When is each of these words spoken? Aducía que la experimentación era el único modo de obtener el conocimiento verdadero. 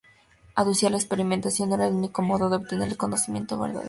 Aducía 0.55 0.89
que 0.89 0.93
la 0.93 0.97
experimentación 0.97 1.71
era 1.73 1.85
el 1.87 1.93
único 1.93 2.23
modo 2.23 2.49
de 2.49 2.55
obtener 2.55 2.87
el 2.87 2.97
conocimiento 2.97 3.59
verdadero. 3.59 3.79